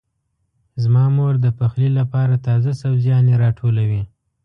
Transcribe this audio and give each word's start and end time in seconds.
زما 0.83 1.05
مور 1.15 1.33
د 1.41 1.47
پخلي 1.59 1.89
لپاره 1.99 2.35
تازه 2.47 2.71
سبزيانې 2.81 3.33
راټولوي. 3.43 4.03